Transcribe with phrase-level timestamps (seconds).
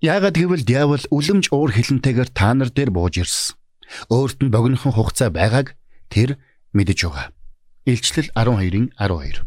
[0.00, 3.52] Яагаад гэвэл диавол үлэмж уур хилэнтэйгээр та нар дээр бууж ирсэн.
[4.08, 5.76] Өөрт нь богинохон хугацаа байгааг
[6.08, 6.40] тэр
[6.72, 7.28] мэдэж байгаа.
[7.84, 9.44] Илчлэл 12-ын 12.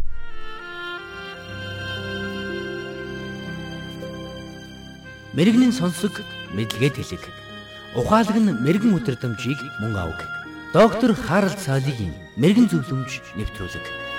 [5.33, 6.21] Мэргэний сонсог
[6.53, 7.23] мэдлэгэд хэлэг.
[7.97, 10.21] Ухаалаг нь мэрэгэн өдрөмжийг мөн авах.
[10.69, 14.12] Доктор Харалт цаалогийн мэрэгэн зөвлөмж нэвтрүүлэг.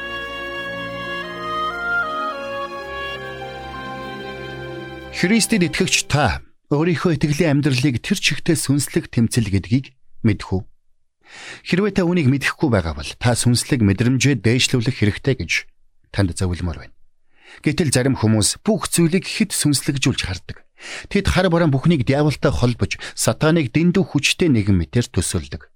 [5.24, 10.62] Христэд итгэгч та өөрийнхөө итгэлийн амьдралыг тэр чигтээ сүнслэг тэмцэл гэдгийг мэдэх үү?
[11.64, 15.52] Хэрвээ та үнийг мэдэхгүй байгаа бол та сүнслэг мэдрэмжээ дээшлүүлэх хэрэгтэй гэж
[16.12, 16.96] танд зөвлөмөр байна.
[17.64, 20.60] Гэтэл зарим хүмүүс бүх зүйлийг хэд сүнслэгжүүлж хардаг.
[21.08, 25.72] Тэд хар бараан бүхнийг диаволтой холбож сатаныг дэндүү хүчтэй нэгэн мэтэр төсөөлдөг.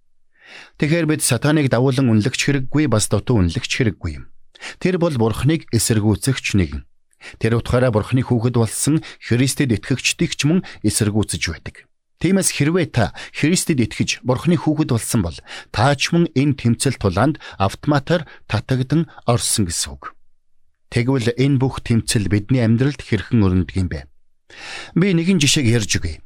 [0.76, 4.28] Тэгэхээр бид сатаныг давуулан үнэлэгч хэрэггүй бас дутуу үнэлэгч хэрэггүй юм.
[4.76, 6.84] Тэр бол бурхныг эсэргүүцэгч нэгэн.
[7.38, 11.88] Тэр утгаараа Бурхны хүүхэд болсон Христэд итгэгчдийг ч мөн эсэргүүцэж байдаг.
[12.18, 15.38] Тиймээс хэрвээ та Христэд итгэж Бурхны хүүхэд болсон бол
[15.70, 20.18] та ч мөн энэ тэмцэл тулаанд автоматар татагдан орсон гэсэн үг.
[20.90, 24.10] Тэгвэл энэ бүх тэмцэл бидний амьдралд хэрхэн өрнөдөг юм бэ?
[24.98, 26.18] Би нэгэн жишээг ярьж өгье.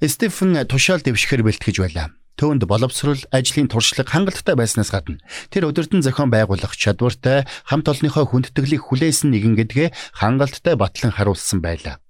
[0.00, 2.08] Стефен тушаал дэвшихэр бэлтгэж байлаа.
[2.40, 5.20] Төвөнд боловсрол, ажлын туршлага хангалттай байснаас гадна
[5.52, 12.00] тэр өдөртөн зохион байгуулах чадвартай хамт олонныхоо хүндэтгэлийг хүлээсэн нэгэн гэдгээ хангалттай батлан харуулсан байлаа.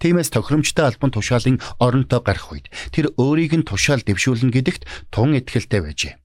[0.00, 5.80] Тиймээс тохиромжтой албан тушаалын оронтой гарах үед тэр өөрийг нь тушаал дэвшүүлнэ гэдэгт тун итгэлтэй
[5.84, 6.16] байжээ.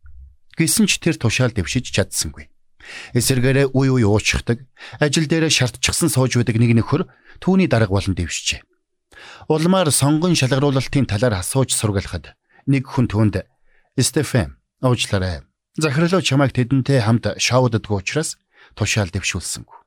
[0.55, 2.47] Гэсэн ч тэр тушаал дэвшиж чадсангүй.
[3.11, 4.63] Эсэргээрээ уй уй уучдаг,
[5.03, 7.11] ажил дээрээ шартчихсан сууж байдаг нэг нөхөр
[7.43, 8.63] түүний дарга болон дэвшжээ.
[9.51, 12.38] Улмаар сонгон шалгаруулалтын талаар асууж сургалахад
[12.69, 13.43] нэг хүн түүнд
[13.97, 15.43] Стефен уучлаарай.
[15.75, 18.37] Захирлуу чамайг тэдэнтэй хамт шоуддаггүй учраас
[18.77, 19.77] тушаал дэвшүүлсэнгүй.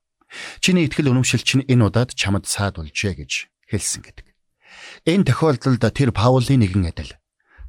[0.60, 3.32] Чиний ихтгэл үнэмшил чинь энэ удаад чамд саад болжээ гэж
[3.70, 4.26] хэлсэн гэдэг.
[5.08, 7.12] Энэ тохиолдолд тэр Паулийн нэгэн адил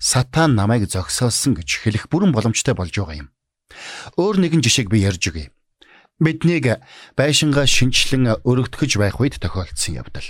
[0.03, 3.29] сатан намайг зогсоосон гэж хэлэх бүрэн боломжтой болж байгаа юм.
[4.19, 5.51] Өөр нэгэн жишээг би ярьж өгье.
[6.19, 6.83] Биднийг
[7.15, 10.27] байшингаа шинчлэн өргөдгөж байх үед тохиолдсон явдал.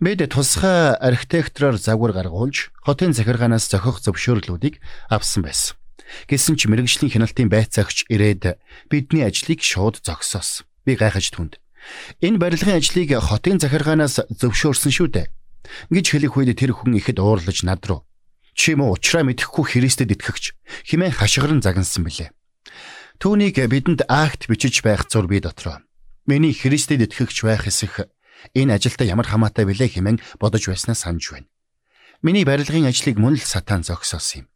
[0.00, 4.80] Бид тусгай архитектороор загвар гаргуулж хотын захиргаанаас зохих зөвшөөрлүүдийг
[5.12, 5.76] авсан байсан.
[6.24, 8.56] Гэсэн ч мэрэгжлийн хяналтын байцаагч ирээд
[8.88, 10.64] бидний ажлыг шууд зогсоосон.
[10.88, 11.60] Би гайхаж түнд.
[12.24, 15.28] Энэ барилгын ажлыг хотын захиргаанаас зөвшөөрсөн шүү дээ.
[15.92, 18.00] гэж хэлэх үед тэр хүн ихэд уурлаж над руу
[18.60, 20.52] чи мө уучраа мэдэхгүй Христэд итгэгч
[20.88, 22.34] химээ хашгиран загнасан билээ.
[23.20, 25.80] Түүнийг бидэнд акт бичиж байх зур би дотроо.
[26.26, 28.10] Миний Христэд итгэгч байх эсэх
[28.54, 31.48] энэ ажилдаа ямар хамаатай билээ хэмээн бодож байснаа санаж байна.
[32.22, 34.46] Миний барилгын ажлыг мөн л сатан зогсоосон юм.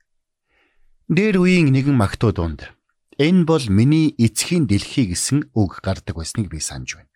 [1.08, 2.72] Дээр үеийн нэгэн магтуу дунд
[3.20, 7.12] энэ бол миний эцгийн дэлхий гэсэн үг гардаг байсныг би санаж байна.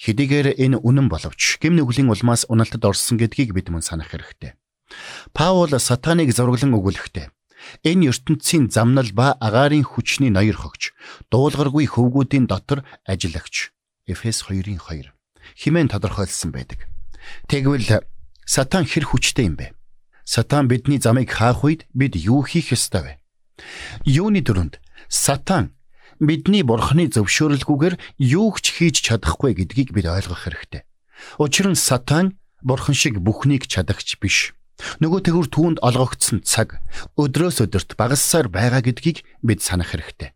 [0.00, 4.56] Хэдийгээр энэ үнэн боловч гэм нүглийн улмаас уналтад орсон гэдгийг бид мөн санах хэрэгтэй.
[5.36, 7.28] Паул сатаныг зураглан өгүүлэхдээ
[7.84, 10.96] энэ ертөнцийн замнал ба агаарын хүчний ноёр хогч
[11.28, 13.76] дуулгаргүй хөвгүүдийн дотор ажиллагч
[14.08, 14.80] Эфес 2-ын
[15.60, 16.88] 2 химэн тодорхойлсон байдаг.
[17.44, 18.00] Тэгвэл
[18.48, 19.76] сатан хэр хүчтэй юм бэ?
[20.24, 23.12] Сатан бидний замыг хаах үед бид юу хийх ёстой вэ?
[24.08, 24.80] Юуны дөрөнд
[25.12, 25.76] сатан
[26.16, 30.88] бидний бурхны зөвшөөрөлгүйгээр юу ч хийж чадахгүй гэдгийг бид ойлгох хэрэгтэй.
[31.36, 34.56] Учир нь сатан бурхан шиг бүхнийг чадагч биш.
[35.04, 36.80] Нөгөө тэгүр түүнд олгогдсон цаг
[37.20, 40.32] өдрөөс өдөрт багассаар байгаа гэдгийг бид санах хэрэгтэй.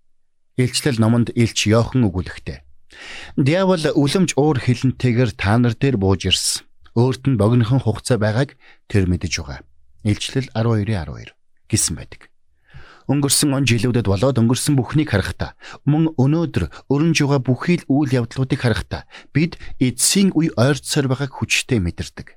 [0.60, 2.63] Илчлэл номонд Илч Йохан өгүүлэхтэй.
[3.36, 6.66] Диавол үлэмж уур хилэнтэйгээр та нар дээр бууж ирсэн.
[6.94, 8.54] Өөрт нь богинохон хугацаа байгааг
[8.86, 9.60] тэр мэдэж байгаа.
[10.06, 11.34] Илчлэл 12:12
[11.66, 12.30] гэсэн байдаг.
[13.10, 18.60] Өнгөрсөн он жилүүдэд болоод өнгөрсөн бүхнийг харахтаа мөн өнөөдөр өрнж байгаа бүхий л үйл явдлуудыг
[18.62, 22.32] харахтаа бид эцсийн үе ойрцоор байгааг хүчтэй мэдэрдэг.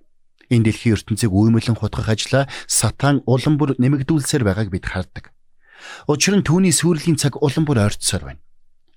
[0.51, 5.31] Энэ дэлхийн ертөнцийг үймэлэн хутгах ажлаа сатан улам бүр нэмэгдүүлсээр байгааг бид хардаг.
[6.07, 8.41] Учир нь түүний сүрлийн цаг улам бүр ойрцоор байна.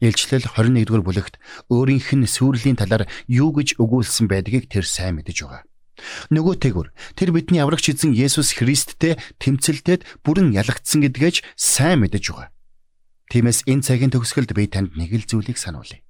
[0.00, 1.36] Илчлэл 21-р бүлэгт
[1.68, 5.62] өөрийнх нь сүрлийн талаар юу гэж өгүүлсэн байдгийг тэр сайн мэдэж байгаа.
[6.32, 12.48] Нөгөө тэгүр тэр бидний аврагч эзэн Есүс Христтэй тэмцэлтэд бүрэн ялагдсан гэдгээч сайн мэдэж байгаа.
[13.28, 16.00] Тиймээс энэ цагийн төгсгөлд би танд нэг л зүйлийг сануулъя.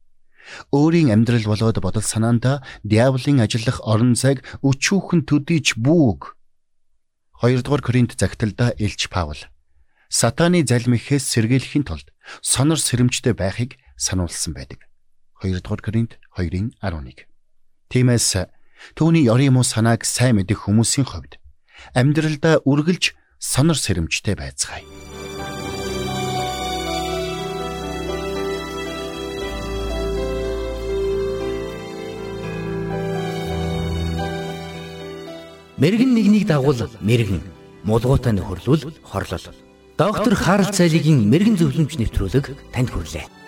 [0.71, 6.39] Өөрийн амьдрал болоод бодол санаандаа диаволын ажиллах орон зайг өчүүхэн төдийч бүүг.
[7.43, 9.51] 2 дугаар Коринт загталда Илч Паул
[10.11, 12.11] сатаны залмихээс сэргийлэхийн тулд
[12.43, 14.83] сонор сэрэмжтэй байхыг сануулсан байдаг.
[15.39, 17.31] 2 дугаар Коринт 2-ын 11.
[17.95, 18.51] Тиймээс
[18.99, 21.39] түүний ёрийн муу санааг сайн мэдэх хүмүүсийн хувьд
[21.95, 24.83] амьдралдаа үргэлж сонор сэрэмжтэй байцгаая.
[35.81, 37.41] Мэргэн нэгнийг дагуул мэргэн,
[37.89, 39.70] мулгуутай нөхөрлөл хорлол.
[40.01, 43.40] Доктор Харалт цайлигийн мэрэгэн зөвлөмж нэвтрүүлэг танд хүрэлээ.